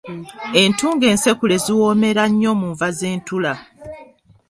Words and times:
Entungo 0.65 1.03
ensekule 1.11 1.55
ziwoomera 1.63 2.23
nnyo 2.29 2.51
mu 2.59 2.67
nva 2.73 2.87
z’entula. 2.97 3.53